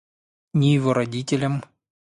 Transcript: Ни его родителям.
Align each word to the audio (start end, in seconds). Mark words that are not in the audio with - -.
Ни 0.55 0.73
его 0.73 0.93
родителям. 0.95 1.61